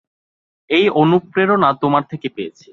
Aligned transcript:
এই 0.69 0.85
অনুপ্রেরণা 0.93 1.69
তোমার 1.81 2.03
থেকে 2.03 2.27
পেয়েছি। 2.29 2.69